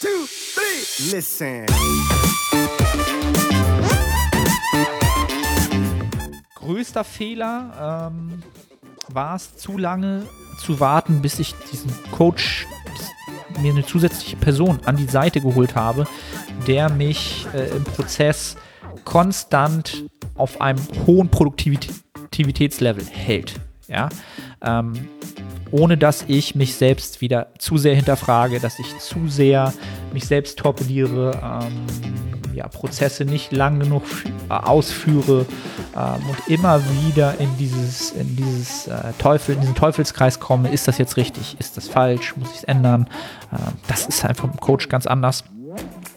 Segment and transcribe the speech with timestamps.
[0.00, 0.08] two,
[0.54, 1.16] three.
[1.16, 1.66] Listen.
[6.54, 8.42] Größter Fehler ähm,
[9.08, 10.26] war es, zu lange
[10.58, 12.66] zu warten, bis ich diesen Coach,
[13.60, 16.06] mir eine zusätzliche Person an die Seite geholt habe,
[16.66, 18.56] der mich äh, im Prozess
[19.04, 20.04] konstant
[20.34, 23.54] auf einem hohen Produktivitätslevel hält.
[23.88, 24.10] Ja,
[24.62, 25.08] ähm,
[25.70, 29.72] ohne dass ich mich selbst wieder zu sehr hinterfrage, dass ich zu sehr
[30.12, 34.02] mich selbst torpediere, ähm, ja, Prozesse nicht lang genug
[34.50, 35.46] äh, ausführe
[35.96, 40.88] ähm, und immer wieder in dieses, in dieses äh, Teufel, in diesen Teufelskreis komme, ist
[40.88, 43.08] das jetzt richtig, ist das falsch, muss ich es ändern?
[43.52, 45.44] Ähm, das ist einfach im Coach ganz anders.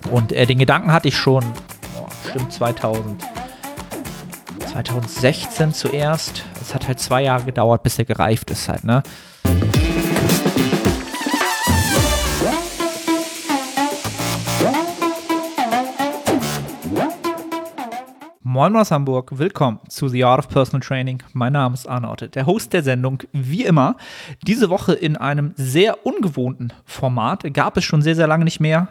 [0.10, 1.44] Und äh, den Gedanken hatte ich schon,
[2.00, 3.24] oh, stimmt 2000.
[4.72, 6.44] 2016 zuerst.
[6.62, 9.04] Es hat halt zwei Jahre gedauert, bis er gereift ist halt, ne?
[18.54, 21.24] Moin aus Hamburg, willkommen zu The Art of Personal Training.
[21.32, 23.96] Mein Name ist Arnold, der Host der Sendung, wie immer.
[24.46, 28.90] Diese Woche in einem sehr ungewohnten Format, gab es schon sehr, sehr lange nicht mehr.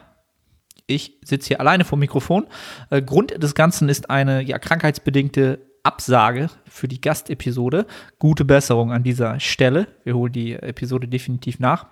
[0.86, 2.47] Ich sitze hier alleine vor dem Mikrofon.
[2.89, 7.84] Äh, Grund des Ganzen ist eine ja, krankheitsbedingte Absage für die Gastepisode.
[8.19, 9.89] Gute Besserung an dieser Stelle.
[10.05, 11.84] Wir holen die Episode definitiv nach.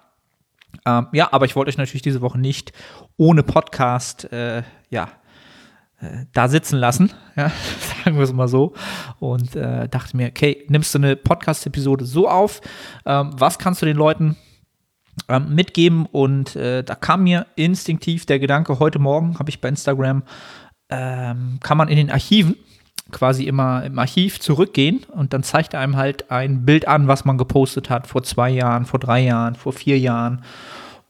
[0.86, 2.72] Ähm, ja, aber ich wollte euch natürlich diese Woche nicht
[3.18, 5.10] ohne Podcast äh, ja,
[6.32, 7.50] da sitzen lassen, ja,
[8.04, 8.74] sagen wir es mal so.
[9.18, 12.60] Und äh, dachte mir, okay, nimmst du eine Podcast-Episode so auf?
[13.04, 14.36] Ähm, was kannst du den Leuten
[15.28, 16.06] ähm, mitgeben?
[16.06, 20.22] Und äh, da kam mir instinktiv der Gedanke, heute Morgen habe ich bei Instagram,
[20.88, 22.56] ähm, kann man in den Archiven
[23.10, 27.24] quasi immer im Archiv zurückgehen und dann zeigt er einem halt ein Bild an, was
[27.24, 30.44] man gepostet hat vor zwei Jahren, vor drei Jahren, vor vier Jahren.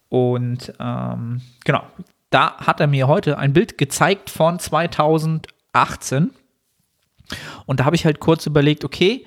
[0.09, 1.83] Und ähm, genau,
[2.31, 6.31] da hat er mir heute ein Bild gezeigt von 2018.
[7.67, 9.27] Und da habe ich halt kurz überlegt, okay,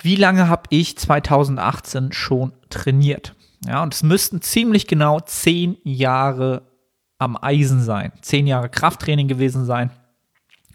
[0.00, 3.34] wie lange habe ich 2018 schon trainiert?
[3.66, 6.62] Ja, und es müssten ziemlich genau zehn Jahre
[7.18, 9.90] am Eisen sein, zehn Jahre Krafttraining gewesen sein.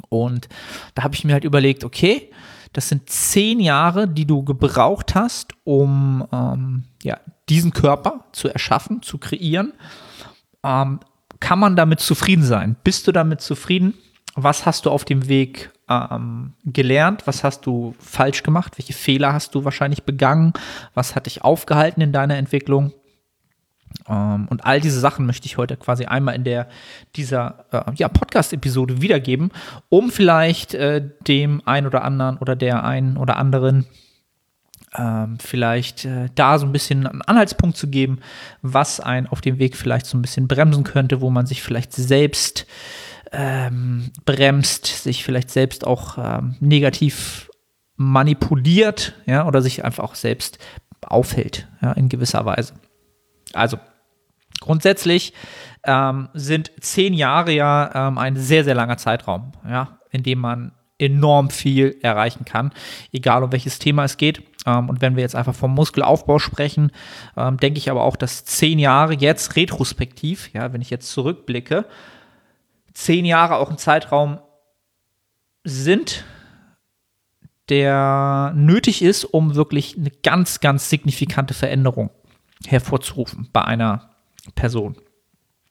[0.10, 0.48] Und
[0.96, 2.32] da habe ich mir halt überlegt, okay,
[2.72, 7.20] das sind zehn Jahre, die du gebraucht hast, um ähm, ja,
[7.50, 9.74] diesen Körper zu erschaffen, zu kreieren.
[10.64, 11.00] Ähm,
[11.40, 12.76] kann man damit zufrieden sein?
[12.84, 13.94] Bist du damit zufrieden?
[14.36, 17.26] Was hast du auf dem Weg ähm, gelernt?
[17.26, 18.78] Was hast du falsch gemacht?
[18.78, 20.54] Welche Fehler hast du wahrscheinlich begangen?
[20.94, 22.94] Was hat dich aufgehalten in deiner Entwicklung?
[24.08, 26.68] Ähm, und all diese Sachen möchte ich heute quasi einmal in der,
[27.16, 29.52] dieser äh, ja, Podcast-Episode wiedergeben,
[29.90, 33.86] um vielleicht äh, dem einen oder anderen oder der einen oder anderen
[34.96, 38.20] ähm, vielleicht äh, da so ein bisschen einen Anhaltspunkt zu geben,
[38.62, 41.94] was einen auf dem Weg vielleicht so ein bisschen bremsen könnte, wo man sich vielleicht
[41.94, 42.66] selbst
[43.32, 47.50] ähm, bremst, sich vielleicht selbst auch ähm, negativ
[47.98, 50.60] manipuliert, ja, oder sich einfach auch selbst
[51.02, 52.76] aufhält, ja, in gewisser Weise.
[53.54, 53.78] Also,
[54.62, 55.34] grundsätzlich
[55.84, 60.72] ähm, sind zehn Jahre ja ähm, ein sehr, sehr langer Zeitraum, ja, in dem man
[61.00, 62.72] enorm viel erreichen kann,
[63.12, 64.44] egal um welches Thema es geht.
[64.66, 66.92] Ähm, und wenn wir jetzt einfach vom Muskelaufbau sprechen,
[67.36, 71.86] ähm, denke ich aber auch, dass zehn Jahre jetzt retrospektiv, ja, wenn ich jetzt zurückblicke,
[72.94, 74.40] zehn Jahre auch ein Zeitraum
[75.64, 76.26] sind,
[77.70, 82.10] der nötig ist, um wirklich eine ganz, ganz signifikante Veränderung
[82.66, 84.10] hervorzurufen bei einer
[84.56, 84.96] Person.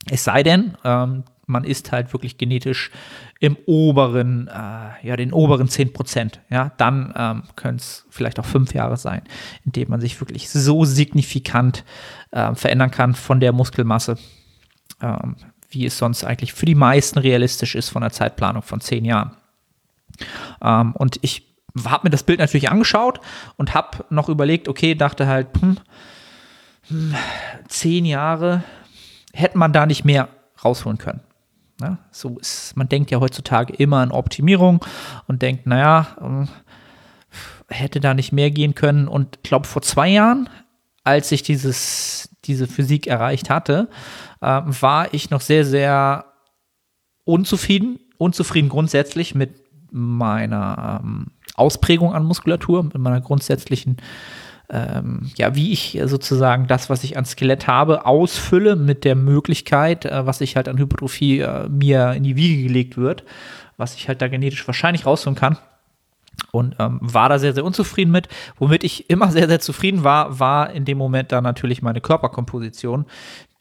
[0.08, 2.90] Es sei denn, ähm, man ist halt wirklich genetisch
[3.38, 6.40] im oberen, äh, ja, den oberen 10 Prozent.
[6.50, 9.22] Ja, dann ähm, können es vielleicht auch fünf Jahre sein,
[9.64, 11.84] in denen man sich wirklich so signifikant
[12.32, 14.18] äh, verändern kann von der Muskelmasse,
[15.00, 15.36] ähm,
[15.70, 19.36] wie es sonst eigentlich für die meisten realistisch ist von der Zeitplanung von zehn Jahren.
[20.62, 21.46] Ähm, und ich
[21.84, 23.20] habe mir das Bild natürlich angeschaut
[23.56, 25.76] und habe noch überlegt, okay, dachte halt, hm,
[26.88, 27.14] hm,
[27.68, 28.64] zehn Jahre,
[29.32, 30.28] hätte man da nicht mehr
[30.64, 31.20] rausholen können.
[31.80, 34.84] Ja, so ist, man denkt ja heutzutage immer an Optimierung
[35.26, 36.48] und denkt, naja, ähm,
[37.68, 39.08] hätte da nicht mehr gehen können.
[39.08, 40.48] Und ich glaube, vor zwei Jahren,
[41.04, 43.88] als ich dieses, diese Physik erreicht hatte,
[44.40, 46.24] äh, war ich noch sehr, sehr
[47.24, 53.98] unzufrieden, unzufrieden grundsätzlich mit meiner ähm, Ausprägung an Muskulatur, mit meiner grundsätzlichen
[54.70, 60.04] ähm, ja, wie ich sozusagen das, was ich an Skelett habe, ausfülle mit der Möglichkeit,
[60.04, 63.24] äh, was ich halt an Hypertrophie äh, mir in die Wiege gelegt wird,
[63.76, 65.58] was ich halt da genetisch wahrscheinlich rausholen kann.
[66.50, 68.28] Und ähm, war da sehr, sehr unzufrieden mit.
[68.58, 73.06] Womit ich immer sehr, sehr zufrieden war, war in dem Moment dann natürlich meine Körperkomposition,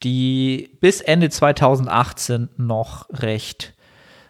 [0.04, 3.74] die bis Ende 2018 noch recht,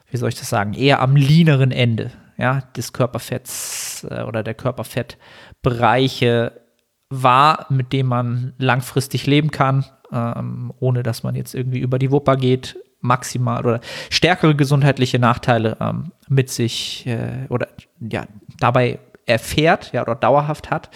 [0.10, 4.54] wie soll ich das sagen, eher am leaneren Ende ja, des Körperfetts äh, oder der
[4.54, 6.64] Körperfettbereiche
[7.10, 12.12] war, mit dem man langfristig leben kann, ähm, ohne dass man jetzt irgendwie über die
[12.12, 17.68] Wupper geht, maximal oder stärkere gesundheitliche Nachteile ähm, mit sich äh, oder
[18.00, 18.25] ja,
[18.60, 20.90] dabei erfährt, ja, oder dauerhaft hat.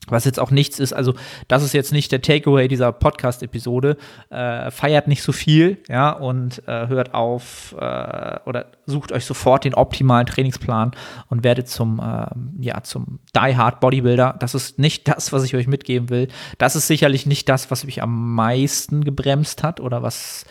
[0.07, 1.13] Was jetzt auch nichts ist, also
[1.47, 3.97] das ist jetzt nicht der Takeaway dieser Podcast-Episode.
[4.29, 9.65] Äh, feiert nicht so viel, ja, und äh, hört auf äh, oder sucht euch sofort
[9.65, 10.91] den optimalen Trainingsplan
[11.29, 14.35] und werdet zum, ähm, ja, zum Die Hard Bodybuilder.
[14.39, 16.27] Das ist nicht das, was ich euch mitgeben will.
[16.57, 20.45] Das ist sicherlich nicht das, was mich am meisten gebremst hat oder was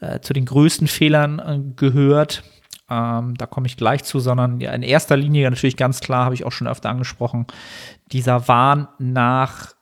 [0.00, 2.42] äh, zu den größten Fehlern äh, gehört.
[2.90, 6.34] Ähm, da komme ich gleich zu, sondern ja, in erster Linie natürlich ganz klar, habe
[6.34, 7.46] ich auch schon öfter angesprochen,
[8.12, 9.74] dieser Wahn nach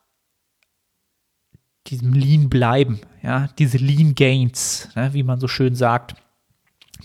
[1.88, 6.14] diesem Lean bleiben, ja, diese Lean Gains, ne, wie man so schön sagt,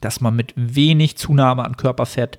[0.02, 2.38] dass man mit wenig Zunahme an Körperfett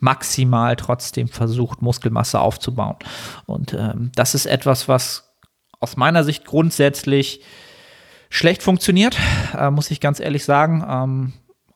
[0.00, 2.96] maximal trotzdem versucht, Muskelmasse aufzubauen.
[3.44, 5.34] Und ähm, das ist etwas, was
[5.80, 7.42] aus meiner Sicht grundsätzlich
[8.30, 9.18] schlecht funktioniert,
[9.56, 10.84] äh, muss ich ganz ehrlich sagen.
[10.88, 11.32] Ähm,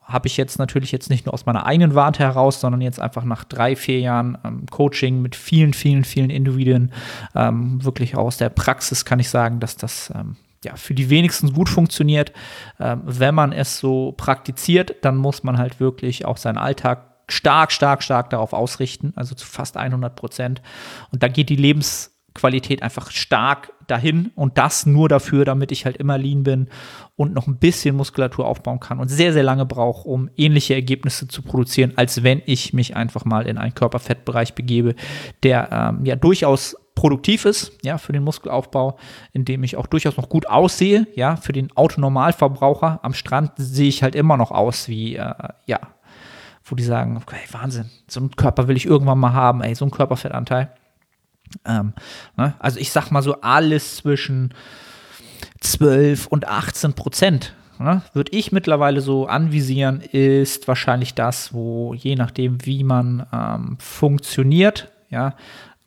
[0.09, 3.25] habe ich jetzt natürlich jetzt nicht nur aus meiner eigenen Warte heraus, sondern jetzt einfach
[3.25, 6.93] nach drei, vier Jahren ähm, Coaching mit vielen, vielen, vielen Individuen,
[7.35, 11.53] ähm, wirklich aus der Praxis kann ich sagen, dass das ähm, ja, für die wenigsten
[11.53, 12.33] gut funktioniert.
[12.81, 17.71] Ähm, wenn man es so praktiziert, dann muss man halt wirklich auch seinen Alltag stark,
[17.71, 20.63] stark, stark darauf ausrichten, also zu fast 100 Prozent.
[21.13, 25.85] Und da geht die Lebens Qualität einfach stark dahin und das nur dafür, damit ich
[25.85, 26.69] halt immer lean bin
[27.17, 31.27] und noch ein bisschen Muskulatur aufbauen kann und sehr, sehr lange brauche, um ähnliche Ergebnisse
[31.27, 34.95] zu produzieren, als wenn ich mich einfach mal in einen Körperfettbereich begebe,
[35.43, 38.99] der ähm, ja durchaus produktiv ist, ja, für den Muskelaufbau,
[39.33, 43.89] in dem ich auch durchaus noch gut aussehe, ja, für den Autonormalverbraucher am Strand sehe
[43.89, 45.33] ich halt immer noch aus wie, äh,
[45.67, 45.79] ja,
[46.65, 49.85] wo die sagen, okay, Wahnsinn, so einen Körper will ich irgendwann mal haben, ey, so
[49.85, 50.73] ein Körperfettanteil.
[51.65, 51.93] Ähm,
[52.37, 52.55] ne?
[52.59, 54.55] Also ich sag mal so alles zwischen
[55.61, 57.55] 12 und 18 Prozent.
[57.79, 58.03] Ne?
[58.13, 64.91] Würde ich mittlerweile so anvisieren, ist wahrscheinlich das, wo je nachdem, wie man ähm, funktioniert,
[65.11, 65.35] ja,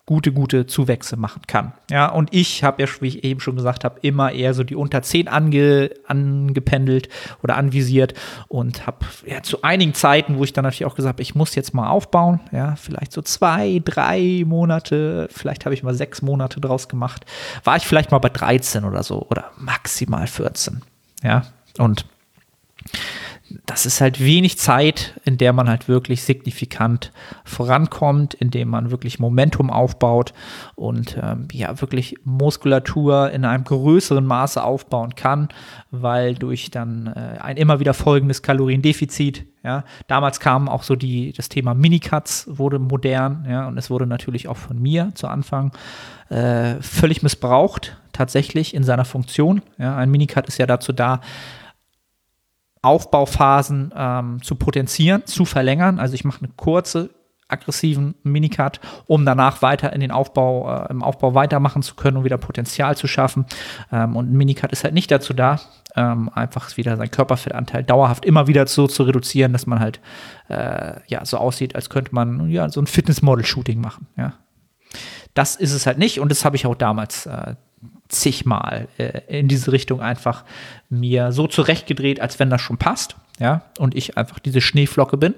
[0.04, 1.72] gute, gute Zuwächse machen kann.
[1.88, 4.74] Ja, und ich habe ja, wie ich eben schon gesagt habe, immer eher so die
[4.74, 7.08] unter 10 ange, angependelt
[7.42, 8.14] oder anvisiert
[8.48, 11.54] und habe ja zu einigen Zeiten, wo ich dann natürlich auch gesagt habe, ich muss
[11.54, 16.60] jetzt mal aufbauen, ja, vielleicht so zwei, drei Monate, vielleicht habe ich mal sechs Monate
[16.60, 17.24] draus gemacht,
[17.62, 20.82] war ich vielleicht mal bei 13 oder so oder maximal 14.
[21.22, 21.44] Ja,
[21.78, 22.06] und
[23.66, 27.12] das ist halt wenig Zeit, in der man halt wirklich signifikant
[27.44, 30.32] vorankommt, in dem man wirklich Momentum aufbaut
[30.74, 35.48] und ähm, ja wirklich Muskulatur in einem größeren Maße aufbauen kann,
[35.90, 41.32] weil durch dann äh, ein immer wieder folgendes Kaloriendefizit, ja, damals kam auch so die,
[41.32, 45.72] das Thema Minicuts wurde modern, ja, und es wurde natürlich auch von mir zu Anfang
[46.30, 49.62] äh, völlig missbraucht, tatsächlich in seiner Funktion.
[49.78, 51.20] Ja, ein Minicut ist ja dazu da,
[52.82, 55.98] Aufbauphasen ähm, zu potenzieren, zu verlängern.
[55.98, 57.10] Also ich mache eine kurze,
[57.52, 62.24] aggressiven Minicut, um danach weiter in den Aufbau, äh, im Aufbau weitermachen zu können und
[62.24, 63.46] wieder Potenzial zu schaffen.
[63.92, 65.60] Ähm, und ein Minicut ist halt nicht dazu da,
[65.94, 70.00] ähm, einfach wieder seinen Körperfettanteil dauerhaft immer wieder so zu reduzieren, dass man halt
[70.48, 74.08] äh, ja so aussieht, als könnte man ja so ein Fitnessmodel-Shooting machen.
[74.16, 74.32] Ja.
[75.34, 77.54] Das ist es halt nicht und das habe ich auch damals äh,
[78.12, 80.44] zigmal äh, in diese Richtung einfach
[80.88, 83.16] mir so zurechtgedreht, als wenn das schon passt.
[83.38, 85.34] Ja, und ich einfach diese Schneeflocke bin,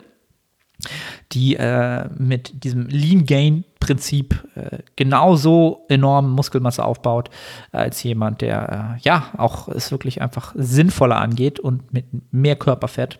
[1.32, 7.28] die äh, mit diesem Lean Gain Prinzip äh, genauso enorm Muskelmasse aufbaut,
[7.70, 13.18] als jemand, der äh, ja auch es wirklich einfach sinnvoller angeht und mit mehr Körperfett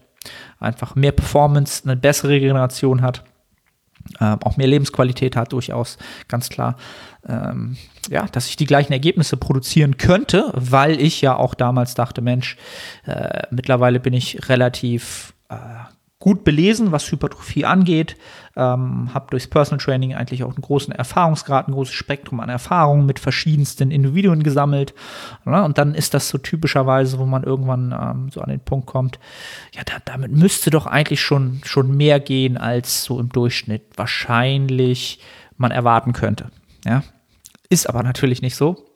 [0.59, 3.25] einfach mehr Performance, eine bessere Regeneration hat.
[4.21, 6.77] Ähm, auch mehr Lebensqualität hat, durchaus ganz klar.
[7.27, 7.77] Ähm,
[8.11, 12.57] ja, dass ich die gleichen Ergebnisse produzieren könnte, weil ich ja auch damals dachte, Mensch,
[13.07, 15.55] äh, mittlerweile bin ich relativ äh,
[16.19, 18.17] gut belesen, was Hypertrophie angeht,
[18.57, 23.05] ähm, habe durchs Personal Training eigentlich auch einen großen Erfahrungsgrad, ein großes Spektrum an Erfahrungen
[23.05, 24.95] mit verschiedensten Individuen gesammelt.
[25.45, 28.87] Ja, und dann ist das so typischerweise, wo man irgendwann ähm, so an den Punkt
[28.87, 29.19] kommt,
[29.75, 35.21] ja, da, damit müsste doch eigentlich schon, schon mehr gehen, als so im Durchschnitt wahrscheinlich
[35.57, 36.51] man erwarten könnte.
[36.87, 37.03] Ja,
[37.69, 38.94] ist aber natürlich nicht so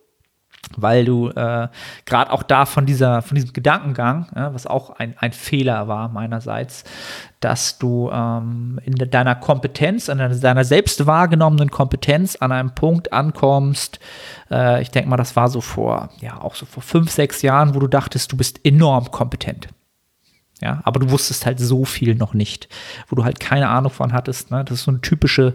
[0.77, 1.69] weil du äh,
[2.05, 6.09] gerade auch da von dieser von diesem Gedankengang, ja, was auch ein, ein Fehler war
[6.09, 6.85] meinerseits,
[7.41, 13.99] dass du ähm, in deiner Kompetenz, in deiner selbst wahrgenommenen Kompetenz an einem Punkt ankommst.
[14.51, 17.75] Äh, ich denke mal, das war so vor ja auch so vor fünf sechs Jahren,
[17.75, 19.69] wo du dachtest, du bist enorm kompetent.
[20.61, 22.69] Ja, aber du wusstest halt so viel noch nicht,
[23.07, 24.51] wo du halt keine Ahnung von hattest.
[24.51, 24.65] Ne?
[24.65, 25.55] Das ist so eine typische,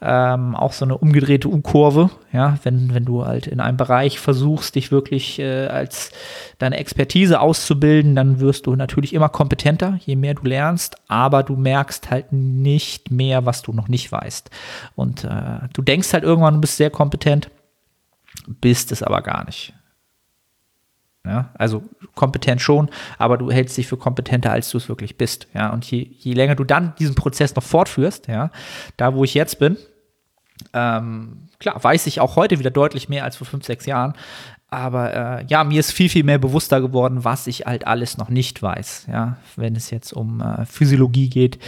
[0.00, 2.10] ähm, auch so eine umgedrehte U-Kurve.
[2.32, 6.12] Ja, wenn, wenn du halt in einem Bereich versuchst, dich wirklich äh, als
[6.58, 11.56] deine Expertise auszubilden, dann wirst du natürlich immer kompetenter, je mehr du lernst, aber du
[11.56, 14.50] merkst halt nicht mehr, was du noch nicht weißt.
[14.94, 17.50] Und äh, du denkst halt irgendwann, du bist sehr kompetent,
[18.46, 19.74] bist es aber gar nicht.
[21.26, 21.82] Ja, also
[22.14, 25.48] kompetent schon, aber du hältst dich für kompetenter, als du es wirklich bist.
[25.54, 28.50] Ja, und je, je länger du dann diesen Prozess noch fortführst, ja,
[28.96, 29.76] da wo ich jetzt bin,
[30.72, 34.14] ähm, klar, weiß ich auch heute wieder deutlich mehr als vor fünf, sechs Jahren.
[34.68, 38.28] Aber äh, ja, mir ist viel, viel mehr bewusster geworden, was ich halt alles noch
[38.28, 39.06] nicht weiß.
[39.10, 41.60] Ja, wenn es jetzt um äh, Physiologie geht,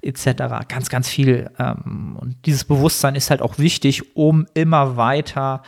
[0.00, 0.66] etc.
[0.66, 1.50] Ganz, ganz viel.
[1.58, 5.62] Ähm, und dieses Bewusstsein ist halt auch wichtig, um immer weiter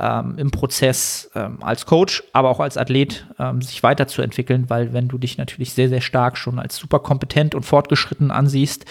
[0.00, 5.08] ähm, im Prozess ähm, als Coach, aber auch als Athlet ähm, sich weiterzuentwickeln, weil wenn
[5.08, 8.84] du dich natürlich sehr, sehr stark schon als super kompetent und fortgeschritten ansiehst,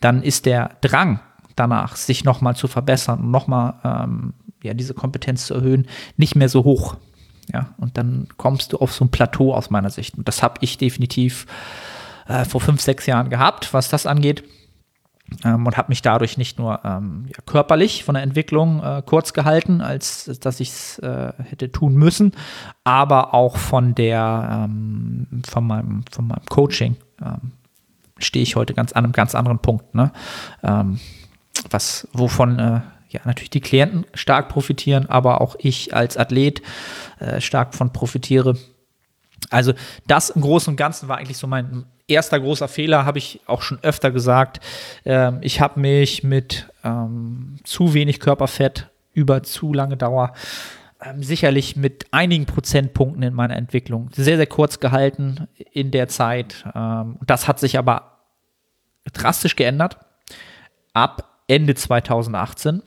[0.00, 1.20] dann ist der Drang
[1.56, 6.48] danach, sich nochmal zu verbessern und nochmal ähm, ja, diese Kompetenz zu erhöhen, nicht mehr
[6.48, 6.96] so hoch.
[7.52, 10.16] Ja, und dann kommst du auf so ein Plateau aus meiner Sicht.
[10.16, 11.46] Und das habe ich definitiv
[12.28, 14.44] äh, vor fünf, sechs Jahren gehabt, was das angeht.
[15.44, 19.32] Ähm, und habe mich dadurch nicht nur ähm, ja, körperlich von der Entwicklung äh, kurz
[19.32, 22.32] gehalten, als dass ich es äh, hätte tun müssen,
[22.84, 27.52] aber auch von der ähm, von meinem von meinem Coaching ähm,
[28.18, 29.94] stehe ich heute ganz an einem ganz anderen Punkt.
[29.94, 30.12] Ne?
[30.62, 31.00] Ähm,
[31.70, 36.62] was wovon äh, ja, natürlich die Klienten stark profitieren, aber auch ich als Athlet
[37.18, 38.56] äh, stark von profitiere.
[39.50, 39.74] Also
[40.06, 43.62] das im Großen und Ganzen war eigentlich so mein erster großer Fehler, habe ich auch
[43.62, 44.60] schon öfter gesagt.
[45.04, 50.32] Ähm, ich habe mich mit ähm, zu wenig Körperfett über zu lange Dauer
[51.04, 56.64] ähm, sicherlich mit einigen Prozentpunkten in meiner Entwicklung sehr, sehr kurz gehalten in der Zeit.
[56.74, 58.18] Ähm, das hat sich aber
[59.12, 59.98] drastisch geändert.
[60.92, 62.82] Ab Ende 2018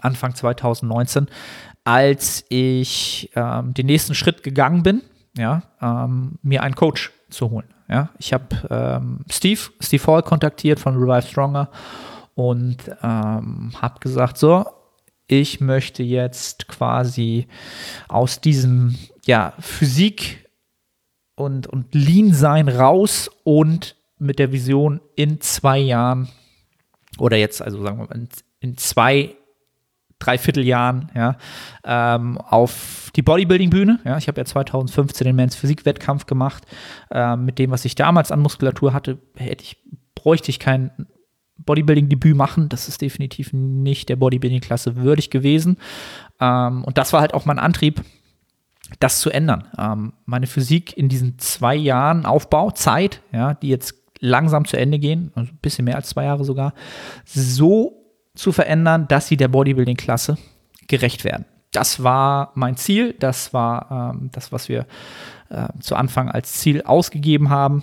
[0.00, 1.28] Anfang 2019,
[1.84, 5.02] als ich ähm, den nächsten Schritt gegangen bin,
[5.36, 7.68] ja, ähm, mir einen Coach zu holen.
[7.88, 11.70] Ja, ich habe ähm, Steve, Steve Hall kontaktiert von Revive Stronger
[12.34, 14.66] und ähm, habe gesagt, so,
[15.28, 17.46] ich möchte jetzt quasi
[18.08, 20.48] aus diesem ja, Physik
[21.34, 26.28] und, und Lean sein raus und mit der Vision in zwei Jahren
[27.18, 28.28] oder jetzt, also sagen wir mal, in,
[28.60, 29.36] in zwei
[30.18, 31.36] Dreivierteljahren ja,
[31.84, 34.00] ähm, auf die Bodybuilding-Bühne.
[34.04, 36.64] Ja, ich habe ja 2015 den Men's Physik-Wettkampf gemacht.
[37.10, 39.76] Ähm, mit dem, was ich damals an Muskulatur hatte, hätte ich,
[40.14, 40.90] bräuchte ich kein
[41.58, 42.68] Bodybuilding-Debüt machen.
[42.68, 45.76] Das ist definitiv nicht der Bodybuilding-Klasse würdig gewesen.
[46.40, 48.02] Ähm, und das war halt auch mein Antrieb,
[49.00, 49.64] das zu ändern.
[49.78, 54.98] Ähm, meine Physik in diesen zwei Jahren Aufbau, Zeit, ja, die jetzt langsam zu Ende
[54.98, 56.72] gehen, also ein bisschen mehr als zwei Jahre sogar,
[57.24, 58.05] so
[58.36, 60.38] zu verändern, dass sie der Bodybuilding-Klasse
[60.86, 61.44] gerecht werden.
[61.72, 64.86] Das war mein Ziel, das war ähm, das, was wir
[65.50, 67.82] äh, zu Anfang als Ziel ausgegeben haben.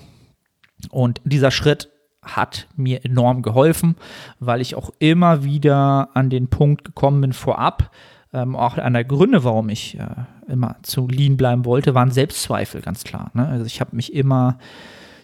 [0.90, 1.90] Und dieser Schritt
[2.22, 3.96] hat mir enorm geholfen,
[4.40, 7.92] weil ich auch immer wieder an den Punkt gekommen bin vorab.
[8.34, 10.06] Ähm, auch einer der Gründe, warum ich äh,
[10.48, 13.30] immer zu lean bleiben wollte, waren Selbstzweifel, ganz klar.
[13.34, 13.48] Ne?
[13.48, 14.58] Also ich habe mich immer,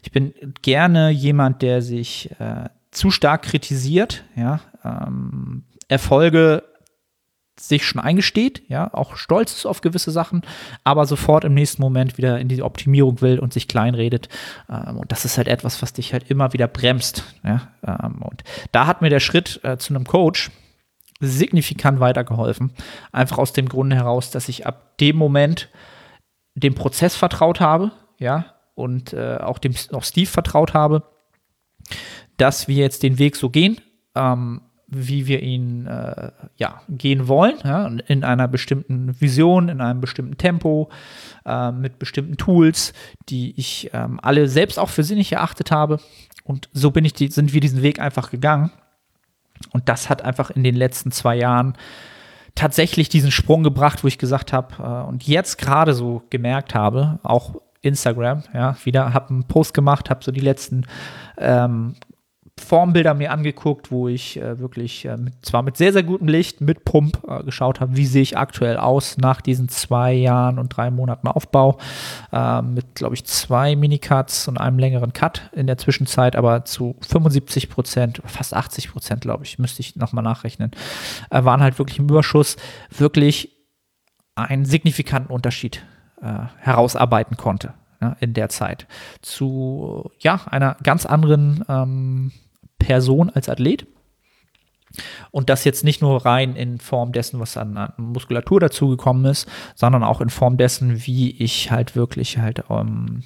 [0.04, 6.63] ich bin gerne jemand, der sich äh, zu stark kritisiert, ja, ähm, Erfolge
[7.60, 10.43] sich schon eingesteht, ja, auch stolz ist auf gewisse Sachen,
[10.84, 14.29] aber sofort im nächsten Moment wieder in die Optimierung will und sich kleinredet.
[14.69, 17.24] Ähm, und das ist halt etwas, was dich halt immer wieder bremst.
[17.43, 17.67] Ja?
[17.86, 20.51] Ähm, und da hat mir der Schritt äh, zu einem Coach
[21.19, 22.72] signifikant weitergeholfen.
[23.12, 25.69] Einfach aus dem Grunde heraus, dass ich ab dem Moment
[26.55, 31.03] dem Prozess vertraut habe, ja, und äh, auch dem auch Steve vertraut habe,
[32.39, 33.79] dass wir jetzt den Weg so gehen,
[34.15, 40.01] ähm, wie wir ihn äh, ja, gehen wollen, ja, in einer bestimmten Vision, in einem
[40.01, 40.89] bestimmten Tempo,
[41.46, 42.93] äh, mit bestimmten Tools,
[43.29, 46.00] die ich ähm, alle selbst auch für sinnig erachtet habe.
[46.43, 48.72] Und so bin ich die, sind wir diesen Weg einfach gegangen.
[49.72, 51.75] Und das hat einfach in den letzten zwei Jahren
[52.55, 57.19] tatsächlich diesen Sprung gebracht, wo ich gesagt habe äh, und jetzt gerade so gemerkt habe,
[57.22, 60.86] auch Instagram, ja, wieder habe einen Post gemacht, habe so die letzten
[61.38, 61.96] ähm,
[62.60, 66.62] Formbilder mir angeguckt, wo ich äh, wirklich äh, mit, zwar mit sehr, sehr gutem Licht,
[66.62, 70.70] mit Pump äh, geschaut habe, wie sehe ich aktuell aus nach diesen zwei Jahren und
[70.70, 71.78] drei Monaten Aufbau.
[72.32, 76.96] Äh, mit, glaube ich, zwei Minicuts und einem längeren Cut in der Zwischenzeit, aber zu
[77.08, 80.72] 75 Prozent, fast 80 Prozent, glaube ich, müsste ich nochmal nachrechnen,
[81.30, 82.58] äh, waren halt wirklich im Überschuss,
[82.96, 83.56] wirklich
[84.36, 85.86] einen signifikanten Unterschied
[86.22, 87.74] äh, herausarbeiten konnte
[88.22, 88.88] in der Zeit
[89.22, 92.32] zu ja, einer ganz anderen ähm,
[92.80, 93.86] Person als Athlet.
[95.30, 100.04] Und das jetzt nicht nur rein in Form dessen, was an, Muskulatur dazugekommen ist, sondern
[100.04, 103.24] auch in Form dessen, wie ich halt wirklich halt ähm,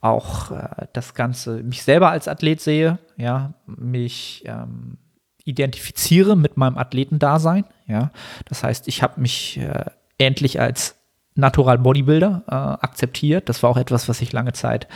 [0.00, 4.98] auch äh, das Ganze, mich selber als Athlet sehe, ja, mich ähm,
[5.44, 8.10] identifiziere mit meinem Athletendasein, ja.
[8.46, 9.84] Das heißt, ich habe mich äh,
[10.16, 10.96] endlich als
[11.34, 13.48] Natural Bodybuilder äh, akzeptiert.
[13.48, 14.86] Das war auch etwas, was ich lange Zeit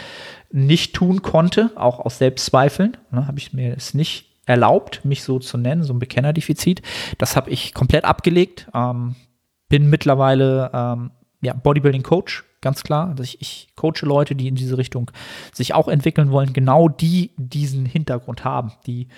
[0.51, 2.97] nicht tun konnte, auch aus Selbstzweifeln.
[3.11, 6.83] Ne, habe ich mir es nicht erlaubt, mich so zu nennen, so ein Bekennerdefizit.
[7.19, 8.69] Das habe ich komplett abgelegt.
[8.75, 9.17] Ähm,
[9.69, 11.11] bin mittlerweile ähm,
[11.43, 13.09] ja, Bodybuilding-Coach, ganz klar.
[13.09, 15.11] Also ich, ich coache Leute, die in diese Richtung
[15.53, 19.09] sich auch entwickeln wollen, genau die diesen Hintergrund haben, die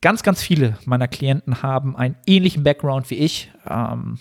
[0.00, 3.50] ganz, ganz viele meiner Klienten haben einen ähnlichen Background wie ich.
[3.68, 4.18] Ähm,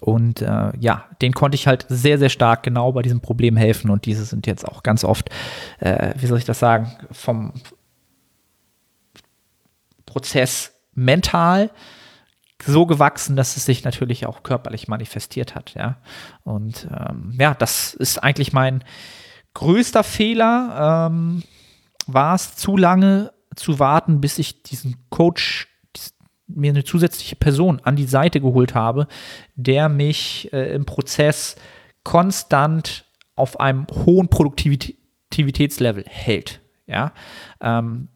[0.00, 3.90] und äh, ja, den konnte ich halt sehr, sehr stark genau bei diesem Problem helfen.
[3.90, 5.30] Und diese sind jetzt auch ganz oft,
[5.80, 7.52] äh, wie soll ich das sagen, vom
[10.06, 11.70] Prozess mental
[12.64, 15.74] so gewachsen, dass es sich natürlich auch körperlich manifestiert hat.
[15.74, 15.96] Ja,
[16.44, 18.84] und ähm, ja, das ist eigentlich mein
[19.54, 21.08] größter Fehler.
[21.10, 21.42] Ähm,
[22.06, 25.68] war es zu lange zu warten, bis ich diesen Coach
[26.46, 29.06] mir eine zusätzliche Person an die Seite geholt habe,
[29.54, 31.56] der mich äh, im Prozess
[32.02, 36.60] konstant auf einem hohen Produktivitätslevel hält.
[36.86, 37.12] Ja,
[37.60, 38.08] ähm,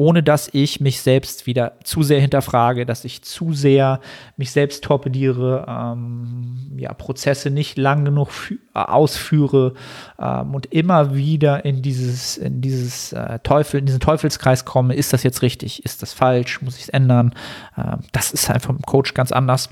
[0.00, 4.00] ohne dass ich mich selbst wieder zu sehr hinterfrage, dass ich zu sehr
[4.38, 8.30] mich selbst torpediere, ähm, ja, Prozesse nicht lang genug
[8.74, 9.74] äh, ausführe
[10.18, 15.12] ähm, und immer wieder in dieses, in dieses äh, Teufel, in diesen Teufelskreis komme, ist
[15.12, 17.34] das jetzt richtig, ist das falsch, muss ich es ändern?
[17.76, 19.68] Ähm, das ist einfach im Coach ganz anders.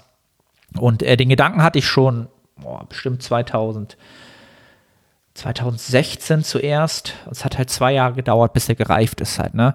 [0.78, 2.28] Und äh, den Gedanken hatte ich schon
[2.60, 3.96] boah, bestimmt 2000.
[5.38, 7.14] 2016 zuerst.
[7.30, 9.74] Es hat halt zwei Jahre gedauert, bis er gereift ist halt, ne?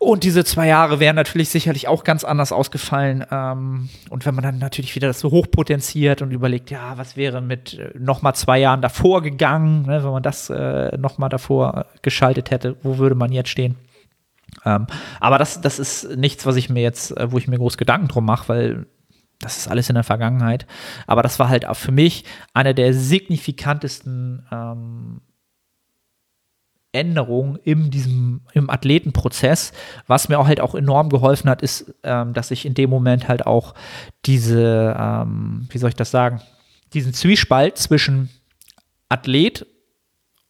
[0.00, 3.22] Und diese zwei Jahre wären natürlich sicherlich auch ganz anders ausgefallen.
[3.30, 7.42] Ähm, und wenn man dann natürlich wieder das so hochpotenziert und überlegt, ja, was wäre
[7.42, 11.28] mit äh, noch mal zwei Jahren davor gegangen, ne, wenn man das äh, noch mal
[11.28, 13.76] davor geschaltet hätte, wo würde man jetzt stehen?
[14.64, 14.86] Ähm,
[15.20, 18.08] aber das, das ist nichts, was ich mir jetzt, äh, wo ich mir groß Gedanken
[18.08, 18.86] drum mache, weil
[19.40, 20.66] das ist alles in der Vergangenheit.
[21.06, 25.22] Aber das war halt auch für mich einer der signifikantesten ähm,
[26.92, 29.72] Änderungen in diesem im Athletenprozess.
[30.06, 33.28] Was mir auch halt auch enorm geholfen hat, ist, ähm, dass ich in dem Moment
[33.28, 33.74] halt auch
[34.26, 36.42] diese, ähm, wie soll ich das sagen,
[36.92, 38.28] diesen Zwiespalt zwischen
[39.08, 39.66] Athlet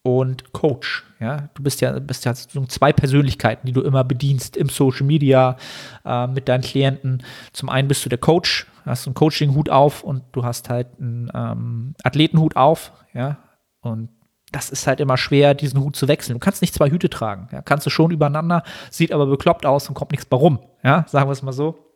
[0.03, 1.05] und Coach.
[1.19, 5.55] Ja, du bist ja, bist ja zwei Persönlichkeiten, die du immer bedienst im Social Media
[6.03, 7.23] äh, mit deinen Klienten.
[7.53, 11.31] Zum einen bist du der Coach, hast einen Coaching-Hut auf und du hast halt einen
[11.33, 13.37] ähm, Athletenhut auf, ja.
[13.81, 14.09] Und
[14.51, 16.35] das ist halt immer schwer, diesen Hut zu wechseln.
[16.35, 17.47] Du kannst nicht zwei Hüte tragen.
[17.51, 20.59] Ja, kannst du schon übereinander, sieht aber bekloppt aus und kommt nichts bei rum.
[20.83, 21.90] Ja, sagen wir es mal so.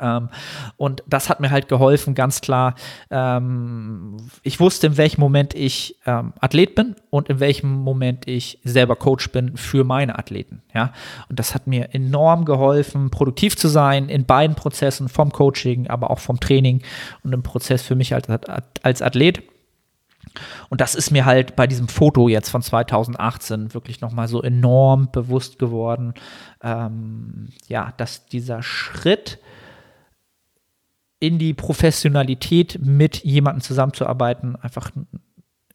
[0.00, 0.28] Ähm,
[0.76, 2.74] und das hat mir halt geholfen, ganz klar.
[3.10, 8.58] Ähm, ich wusste, in welchem Moment ich ähm, Athlet bin und in welchem Moment ich
[8.64, 10.62] selber Coach bin für meine Athleten.
[10.74, 10.92] Ja,
[11.28, 16.10] und das hat mir enorm geholfen, produktiv zu sein in beiden Prozessen, vom Coaching, aber
[16.10, 16.82] auch vom Training
[17.22, 18.28] und im Prozess für mich als,
[18.82, 19.42] als Athlet.
[20.68, 25.08] Und das ist mir halt bei diesem Foto jetzt von 2018 wirklich nochmal so enorm
[25.10, 26.12] bewusst geworden,
[26.62, 29.38] ähm, ja, dass dieser Schritt
[31.18, 34.90] in die Professionalität mit jemandem zusammenzuarbeiten einfach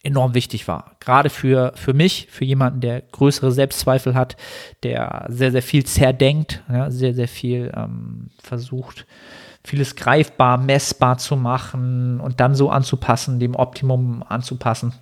[0.02, 0.96] enorm wichtig war.
[1.00, 4.36] Gerade für, für mich, für jemanden, der größere Selbstzweifel hat,
[4.82, 9.06] der sehr, sehr viel zerdenkt, ja, sehr, sehr viel ähm, versucht,
[9.64, 14.92] vieles greifbar, messbar zu machen und dann so anzupassen, dem Optimum anzupassen.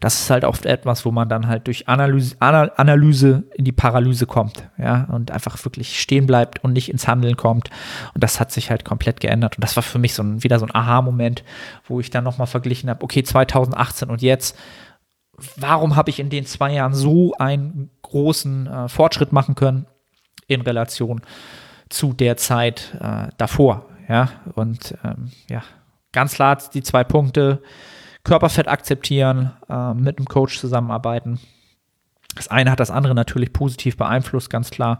[0.00, 4.26] Das ist halt oft etwas, wo man dann halt durch Analyse, Analyse in die Paralyse
[4.26, 7.70] kommt, ja, und einfach wirklich stehen bleibt und nicht ins Handeln kommt.
[8.14, 9.56] Und das hat sich halt komplett geändert.
[9.56, 11.44] Und das war für mich so ein, wieder so ein Aha-Moment,
[11.86, 14.58] wo ich dann nochmal verglichen habe, okay, 2018 und jetzt,
[15.56, 19.86] warum habe ich in den zwei Jahren so einen großen äh, Fortschritt machen können
[20.46, 21.22] in Relation
[21.88, 25.62] zu der Zeit äh, davor, ja, und ähm, ja,
[26.12, 27.62] ganz klar die zwei Punkte,
[28.24, 31.38] Körperfett akzeptieren, äh, mit einem Coach zusammenarbeiten.
[32.34, 34.98] Das eine hat das andere natürlich positiv beeinflusst, ganz klar.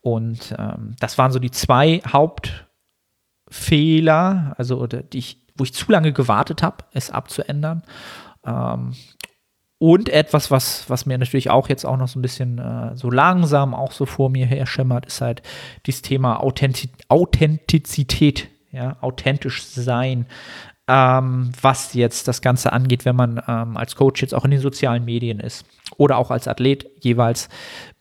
[0.00, 6.12] Und ähm, das waren so die zwei Hauptfehler, also die ich, wo ich zu lange
[6.12, 7.82] gewartet habe, es abzuändern.
[8.44, 8.94] Ähm,
[9.78, 13.10] und etwas, was, was mir natürlich auch jetzt auch noch so ein bisschen äh, so
[13.10, 15.42] langsam auch so vor mir her schimmert, ist halt
[15.86, 20.26] dieses Thema Authentiz Authentizität, ja, authentisch sein
[20.88, 24.60] ähm, was jetzt das Ganze angeht, wenn man ähm, als Coach jetzt auch in den
[24.60, 27.48] sozialen Medien ist oder auch als Athlet jeweils.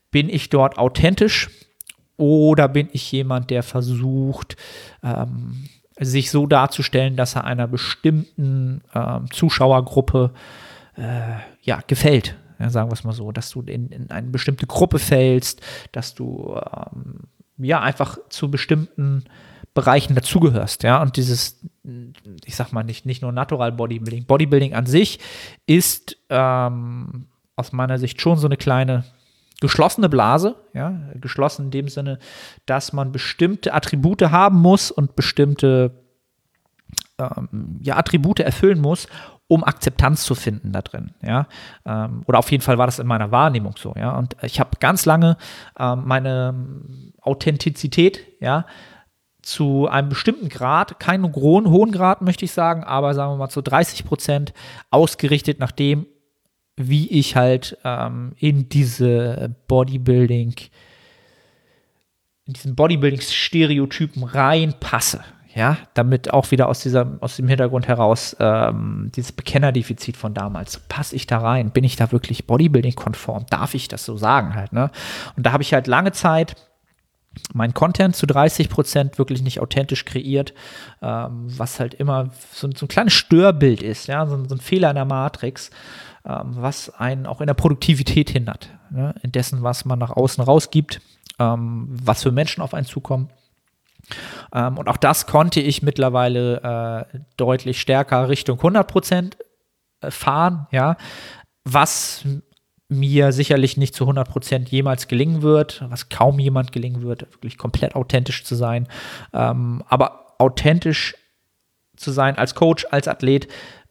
[0.10, 1.50] Bin ich dort authentisch
[2.16, 4.56] oder bin ich jemand, der versucht,
[5.04, 5.68] ähm,
[6.00, 10.32] sich so darzustellen, dass er einer bestimmten ähm, Zuschauergruppe
[10.96, 12.36] äh, ja, gefällt?
[12.60, 16.16] Ja, sagen wir es mal so, dass du in, in eine bestimmte Gruppe fällst, dass
[16.16, 19.26] du ähm, ja einfach zu bestimmten
[19.78, 21.64] Bereichen dazugehörst, ja, und dieses,
[22.46, 25.20] ich sag mal nicht, nicht nur Natural Bodybuilding, Bodybuilding an sich
[25.68, 29.04] ist ähm, aus meiner Sicht schon so eine kleine
[29.62, 32.18] geschlossene Blase, ja, geschlossen in dem Sinne,
[32.66, 35.92] dass man bestimmte Attribute haben muss und bestimmte
[37.20, 39.08] ähm, ja, Attribute erfüllen muss,
[39.48, 41.46] um Akzeptanz zu finden da drin, ja.
[41.86, 44.18] Ähm, oder auf jeden Fall war das in meiner Wahrnehmung so, ja.
[44.18, 45.38] Und ich habe ganz lange
[45.78, 46.56] ähm, meine
[47.22, 48.66] Authentizität, ja,
[49.48, 53.62] zu einem bestimmten Grad, keinen hohen, Grad möchte ich sagen, aber sagen wir mal zu
[53.62, 54.54] 30 Prozent
[54.92, 56.06] ausgerichtet nach dem,
[56.76, 60.54] wie ich halt ähm, in diese Bodybuilding,
[62.46, 65.22] in diesen Bodybuilding-Stereotypen reinpasse.
[65.56, 70.82] Ja, damit auch wieder aus, dieser, aus dem Hintergrund heraus ähm, dieses Bekennerdefizit von damals,
[70.88, 71.72] passe ich da rein?
[71.72, 73.46] Bin ich da wirklich Bodybuilding-konform?
[73.50, 74.92] Darf ich das so sagen halt, ne?
[75.36, 76.56] Und da habe ich halt lange Zeit
[77.54, 80.54] mein Content zu 30 Prozent wirklich nicht authentisch kreiert,
[81.02, 84.90] ähm, was halt immer so, so, ein kleines Störbild ist, ja, so, so ein Fehler
[84.90, 85.70] in der Matrix,
[86.26, 89.16] ähm, was einen auch in der Produktivität hindert, ne?
[89.24, 91.02] in dessen, was man nach außen rausgibt,
[91.40, 93.30] ähm, was für Menschen auf einen zukommen.
[94.54, 99.38] Ähm, und auch das konnte ich mittlerweile äh, deutlich stärker Richtung 100 Prozent
[100.02, 100.98] äh, fahren, ja,
[101.64, 102.26] was
[102.90, 107.96] mir sicherlich nicht zu 100% jemals gelingen wird, was kaum jemand gelingen wird, wirklich komplett
[107.96, 108.88] authentisch zu sein.
[109.34, 111.16] Ähm, aber authentisch
[111.96, 113.48] zu sein als Coach, als Athlet,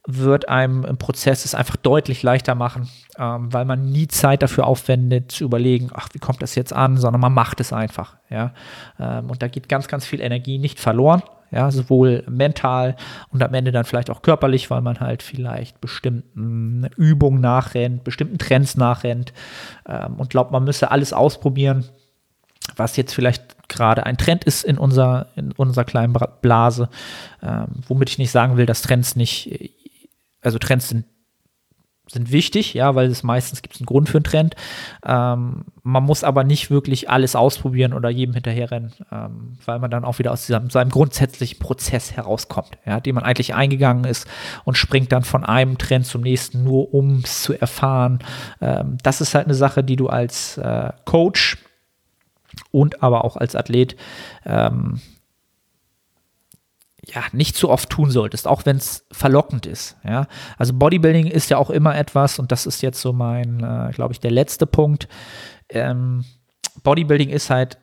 [0.08, 4.66] wird einem im Prozess es einfach deutlich leichter machen, ähm, weil man nie Zeit dafür
[4.66, 8.16] aufwendet, zu überlegen, ach, wie kommt das jetzt an, sondern man macht es einfach.
[8.30, 8.54] Ja?
[9.00, 12.96] Ähm, und da geht ganz, ganz viel Energie nicht verloren ja, sowohl mental
[13.30, 18.38] und am Ende dann vielleicht auch körperlich, weil man halt vielleicht bestimmten Übungen nachrennt, bestimmten
[18.38, 19.32] Trends nachrennt
[19.86, 21.84] ähm, und glaubt, man müsse alles ausprobieren,
[22.74, 26.88] was jetzt vielleicht gerade ein Trend ist in unserer, in unserer kleinen Blase,
[27.42, 29.72] ähm, womit ich nicht sagen will, dass Trends nicht,
[30.42, 31.04] also Trends sind
[32.08, 34.54] sind wichtig, ja, weil es meistens gibt einen Grund für einen Trend.
[35.04, 40.04] Ähm, man muss aber nicht wirklich alles ausprobieren oder jedem hinterherrennen, ähm, weil man dann
[40.04, 44.28] auch wieder aus diesem, seinem grundsätzlichen Prozess herauskommt, ja, den man eigentlich eingegangen ist
[44.64, 48.20] und springt dann von einem Trend zum nächsten, nur um es zu erfahren.
[48.60, 51.58] Ähm, das ist halt eine Sache, die du als äh, Coach
[52.70, 53.96] und aber auch als Athlet
[54.44, 55.00] ähm,
[57.08, 59.96] ja, nicht zu oft tun solltest, auch wenn es verlockend ist.
[60.04, 60.26] Ja?
[60.58, 64.12] Also Bodybuilding ist ja auch immer etwas, und das ist jetzt so mein, äh, glaube
[64.12, 65.08] ich, der letzte Punkt.
[65.68, 66.24] Ähm,
[66.82, 67.78] Bodybuilding ist halt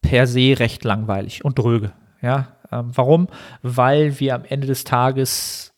[0.00, 1.92] per se recht langweilig und dröge.
[2.22, 2.56] Ja?
[2.72, 3.28] Ähm, warum?
[3.62, 5.74] Weil wir am Ende des Tages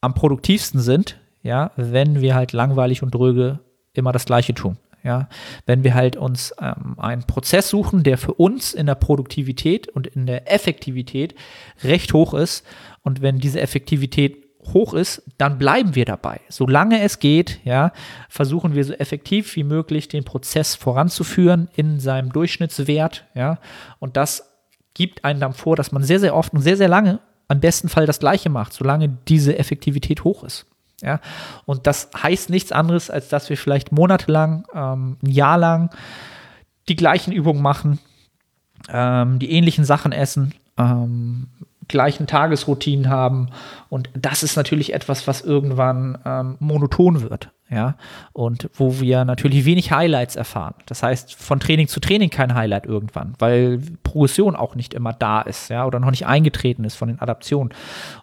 [0.00, 3.60] am produktivsten sind, ja, wenn wir halt langweilig und dröge
[3.92, 4.78] immer das Gleiche tun.
[5.02, 5.28] Ja,
[5.64, 10.06] wenn wir halt uns ähm, einen Prozess suchen, der für uns in der Produktivität und
[10.06, 11.34] in der Effektivität
[11.82, 12.66] recht hoch ist
[13.02, 16.40] und wenn diese Effektivität hoch ist, dann bleiben wir dabei.
[16.50, 17.92] Solange es geht, ja,
[18.28, 23.58] versuchen wir so effektiv wie möglich den Prozess voranzuführen in seinem Durchschnittswert, ja,
[24.00, 24.50] und das
[24.92, 27.88] gibt einen dann vor, dass man sehr, sehr oft und sehr, sehr lange am besten
[27.88, 30.66] Fall das Gleiche macht, solange diese Effektivität hoch ist.
[31.02, 31.20] Ja?
[31.66, 35.90] Und das heißt nichts anderes, als dass wir vielleicht monatelang, ähm, ein Jahr lang
[36.88, 37.98] die gleichen Übungen machen,
[38.88, 41.48] ähm, die ähnlichen Sachen essen, ähm,
[41.88, 43.48] gleichen Tagesroutinen haben.
[43.88, 47.50] Und das ist natürlich etwas, was irgendwann ähm, monoton wird.
[47.72, 47.94] Ja,
[48.32, 50.74] und wo wir natürlich wenig Highlights erfahren.
[50.86, 55.40] Das heißt, von Training zu Training kein Highlight irgendwann, weil Progression auch nicht immer da
[55.42, 57.72] ist, ja, oder noch nicht eingetreten ist von den Adaptionen.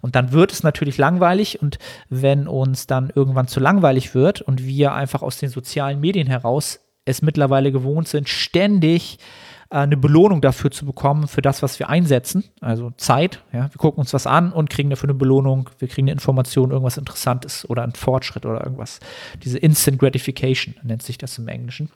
[0.02, 1.80] Und dann wird es natürlich langweilig und
[2.10, 6.82] wenn uns dann irgendwann zu langweilig wird und wir einfach aus den sozialen Medien heraus
[7.06, 11.90] es mittlerweile gewohnt sind, ständig äh, eine Belohnung dafür zu bekommen, für das, was wir
[11.90, 12.46] einsetzen.
[12.62, 13.44] Also Zeit.
[13.52, 13.64] Ja?
[13.72, 15.70] Wir gucken uns was an und kriegen dafür eine Belohnung.
[15.80, 19.00] Wir kriegen eine Information, irgendwas Interessantes oder einen Fortschritt oder irgendwas.
[19.44, 21.90] Diese Instant Gratification nennt sich das im Englischen.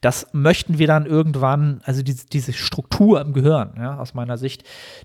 [0.00, 4.64] Das möchten wir dann irgendwann, also diese, diese Struktur im Gehirn, ja, aus meiner Sicht,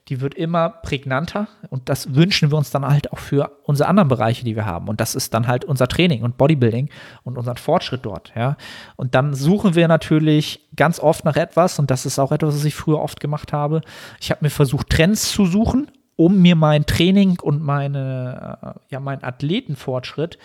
[0.09, 4.09] die wird immer prägnanter und das wünschen wir uns dann halt auch für unsere anderen
[4.09, 4.87] Bereiche, die wir haben.
[4.87, 6.89] Und das ist dann halt unser Training und Bodybuilding
[7.23, 8.57] und unseren Fortschritt dort, ja.
[8.95, 12.65] Und dann suchen wir natürlich ganz oft nach etwas, und das ist auch etwas, was
[12.65, 13.81] ich früher oft gemacht habe.
[14.19, 18.99] Ich habe mir versucht, Trends zu suchen, um mir mein Training und meine, äh, ja,
[18.99, 20.41] meinen Athletenfortschritt ähm,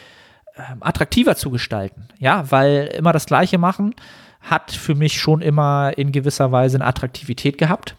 [0.81, 2.09] attraktiver zu gestalten.
[2.19, 3.95] Ja, weil immer das Gleiche machen
[4.41, 7.97] hat für mich schon immer in gewisser Weise eine Attraktivität gehabt.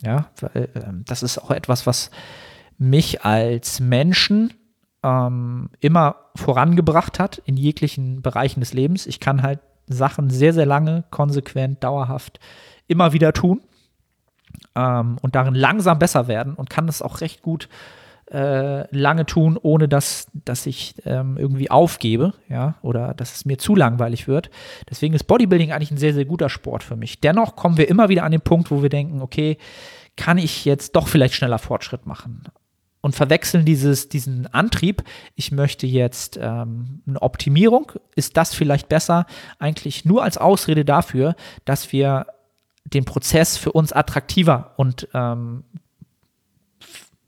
[0.00, 2.10] Ja, weil, äh, das ist auch etwas, was
[2.78, 4.54] mich als Menschen
[5.02, 9.06] ähm, immer vorangebracht hat in jeglichen Bereichen des Lebens.
[9.06, 12.38] Ich kann halt Sachen sehr, sehr lange, konsequent, dauerhaft
[12.86, 13.60] immer wieder tun
[14.76, 17.97] ähm, und darin langsam besser werden und kann das auch recht gut äh,
[18.30, 23.74] lange tun, ohne dass, dass ich ähm, irgendwie aufgebe, ja, oder dass es mir zu
[23.74, 24.50] langweilig wird.
[24.90, 27.20] Deswegen ist Bodybuilding eigentlich ein sehr, sehr guter Sport für mich.
[27.20, 29.56] Dennoch kommen wir immer wieder an den Punkt, wo wir denken, okay,
[30.16, 32.42] kann ich jetzt doch vielleicht schneller Fortschritt machen?
[33.00, 35.04] Und verwechseln dieses, diesen Antrieb,
[35.36, 39.24] ich möchte jetzt ähm, eine Optimierung, ist das vielleicht besser,
[39.58, 42.26] eigentlich nur als Ausrede dafür, dass wir
[42.84, 45.64] den Prozess für uns attraktiver und ähm,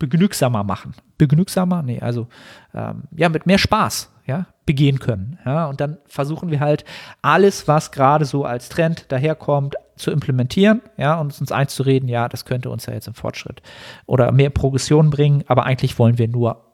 [0.00, 0.94] begnügsamer machen.
[1.18, 1.82] Begnügsamer?
[1.82, 2.26] Nee, also
[2.74, 5.38] ähm, ja, mit mehr Spaß ja, begehen können.
[5.44, 6.84] Ja, und dann versuchen wir halt
[7.22, 12.46] alles, was gerade so als Trend daherkommt, zu implementieren, ja, und uns einzureden, ja, das
[12.46, 13.60] könnte uns ja jetzt im Fortschritt
[14.06, 16.64] oder mehr Progression bringen, aber eigentlich wollen wir nur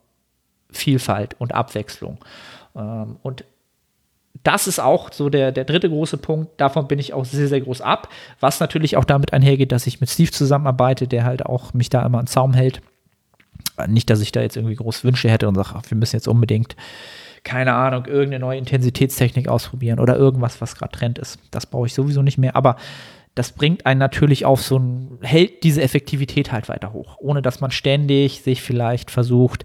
[0.70, 2.18] Vielfalt und Abwechslung.
[2.76, 3.44] Ähm, und
[4.44, 6.60] das ist auch so der, der dritte große Punkt.
[6.60, 8.10] Davon bin ich auch sehr, sehr groß ab.
[8.38, 12.04] Was natürlich auch damit einhergeht, dass ich mit Steve zusammenarbeite, der halt auch mich da
[12.04, 12.80] immer an Zaum hält
[13.88, 16.76] nicht, dass ich da jetzt irgendwie groß Wünsche hätte und sage, wir müssen jetzt unbedingt,
[17.44, 21.38] keine Ahnung, irgendeine neue Intensitätstechnik ausprobieren oder irgendwas, was gerade Trend ist.
[21.50, 22.56] Das brauche ich sowieso nicht mehr.
[22.56, 22.76] Aber
[23.36, 27.60] das bringt einen natürlich auf so ein, hält diese Effektivität halt weiter hoch, ohne dass
[27.60, 29.64] man ständig sich vielleicht versucht,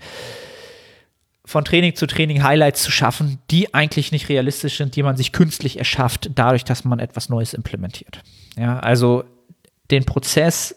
[1.46, 5.32] von Training zu Training Highlights zu schaffen, die eigentlich nicht realistisch sind, die man sich
[5.32, 8.22] künstlich erschafft, dadurch, dass man etwas Neues implementiert.
[8.58, 9.24] Ja, also
[9.90, 10.76] den Prozess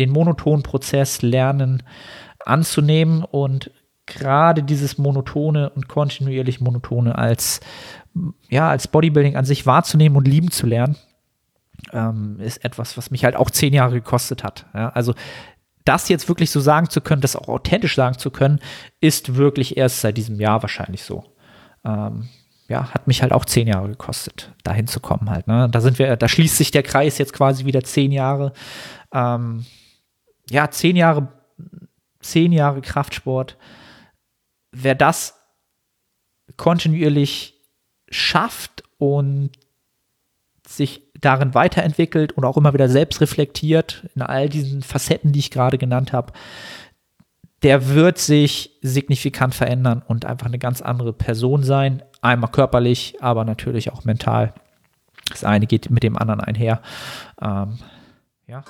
[0.00, 1.82] den monotonen Prozess lernen
[2.44, 3.70] anzunehmen und
[4.06, 7.60] gerade dieses monotone und kontinuierlich monotone als
[8.48, 10.96] ja als Bodybuilding an sich wahrzunehmen und lieben zu lernen
[11.92, 14.66] ähm, ist etwas, was mich halt auch zehn Jahre gekostet hat.
[14.74, 15.14] Ja, also
[15.84, 18.60] das jetzt wirklich so sagen zu können, das auch authentisch sagen zu können,
[19.00, 21.24] ist wirklich erst seit diesem Jahr wahrscheinlich so.
[21.84, 22.28] Ähm,
[22.68, 25.48] ja, hat mich halt auch zehn Jahre gekostet, dahin zu kommen halt.
[25.48, 25.68] Ne?
[25.70, 28.52] Da sind wir, da schließt sich der Kreis jetzt quasi wieder zehn Jahre.
[29.12, 29.64] Ähm,
[30.50, 31.28] ja, zehn Jahre,
[32.20, 33.56] zehn Jahre Kraftsport,
[34.72, 35.40] wer das
[36.56, 37.54] kontinuierlich
[38.10, 39.50] schafft und
[40.66, 45.50] sich darin weiterentwickelt und auch immer wieder selbst reflektiert in all diesen Facetten, die ich
[45.50, 46.32] gerade genannt habe,
[47.62, 52.02] der wird sich signifikant verändern und einfach eine ganz andere Person sein.
[52.22, 54.54] Einmal körperlich, aber natürlich auch mental.
[55.28, 56.80] Das eine geht mit dem anderen einher.
[57.40, 57.78] Ähm,
[58.50, 58.64] ja.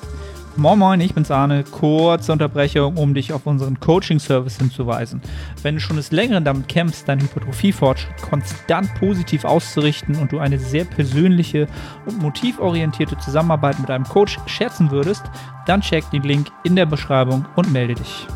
[0.57, 1.65] Moin Moin, ich bin's Arne.
[1.65, 5.23] Kurze Unterbrechung, um dich auf unseren Coaching-Service hinzuweisen.
[5.63, 10.59] Wenn du schon des Längeren damit kämpfst, deinen Hypertrophie-Fortschritt konstant positiv auszurichten und du eine
[10.59, 11.67] sehr persönliche
[12.05, 15.23] und motivorientierte Zusammenarbeit mit einem Coach schätzen würdest,
[15.67, 18.27] dann check den Link in der Beschreibung und melde dich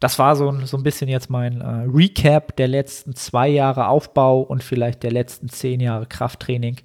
[0.00, 4.40] das war so, so ein bisschen jetzt mein äh, Recap der letzten zwei Jahre Aufbau
[4.40, 6.78] und vielleicht der letzten zehn Jahre Krafttraining.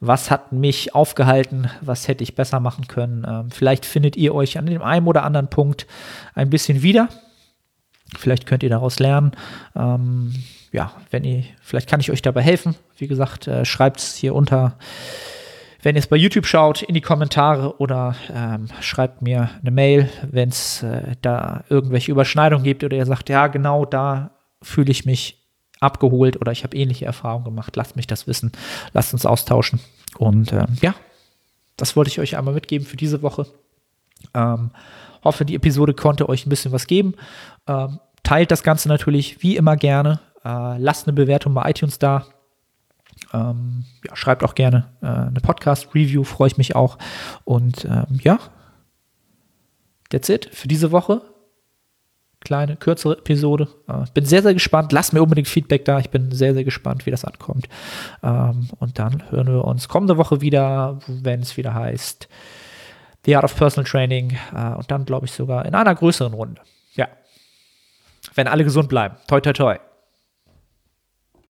[0.00, 1.70] Was hat mich aufgehalten?
[1.80, 3.26] Was hätte ich besser machen können?
[3.28, 5.86] Ähm, vielleicht findet ihr euch an dem einen oder anderen Punkt
[6.34, 7.08] ein bisschen wieder.
[8.16, 9.32] Vielleicht könnt ihr daraus lernen.
[9.76, 10.34] Ähm,
[10.72, 12.74] ja, wenn ihr, vielleicht kann ich euch dabei helfen.
[12.96, 14.78] Wie gesagt, äh, schreibt es hier unter
[15.82, 20.10] wenn ihr es bei YouTube schaut, in die Kommentare oder ähm, schreibt mir eine Mail,
[20.28, 25.04] wenn es äh, da irgendwelche Überschneidungen gibt oder ihr sagt, ja, genau da fühle ich
[25.04, 25.38] mich
[25.80, 27.76] abgeholt oder ich habe ähnliche Erfahrungen gemacht.
[27.76, 28.50] Lasst mich das wissen.
[28.92, 29.80] Lasst uns austauschen.
[30.18, 30.94] Und ähm, ja,
[31.76, 33.46] das wollte ich euch einmal mitgeben für diese Woche.
[34.34, 34.70] Ähm,
[35.22, 37.14] hoffe, die Episode konnte euch ein bisschen was geben.
[37.68, 40.20] Ähm, teilt das Ganze natürlich wie immer gerne.
[40.44, 42.26] Äh, lasst eine Bewertung bei iTunes da.
[43.32, 46.98] Ähm, ja, schreibt auch gerne äh, eine Podcast-Review, freue ich mich auch.
[47.44, 48.38] Und ähm, ja,
[50.10, 51.22] that's it für diese Woche.
[52.40, 53.68] Kleine, kürzere Episode.
[53.88, 54.92] Äh, bin sehr, sehr gespannt.
[54.92, 55.98] Lasst mir unbedingt Feedback da.
[55.98, 57.68] Ich bin sehr, sehr gespannt, wie das ankommt.
[58.22, 62.28] Ähm, und dann hören wir uns kommende Woche wieder, wenn es wieder heißt
[63.24, 64.38] The Art of Personal Training.
[64.54, 66.60] Äh, und dann, glaube ich, sogar in einer größeren Runde.
[66.94, 67.08] Ja.
[68.34, 69.16] Wenn alle gesund bleiben.
[69.26, 69.78] Toi, toi, toi.